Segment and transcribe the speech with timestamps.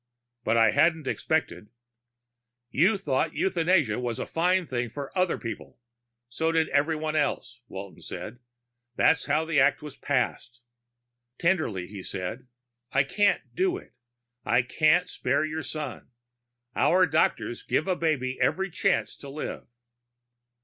[0.43, 1.69] But I hadn't expected"
[2.81, 5.77] "You thought euthanasia was a fine thing for other people.
[6.27, 8.39] So did everyone else," Walton said.
[8.95, 10.61] "That's how the act was passed."
[11.37, 12.47] Tenderly he said,
[12.91, 13.93] "I can't do it.
[14.43, 16.09] I can't spare your son.
[16.75, 19.67] Our doctors give a baby every chance to live."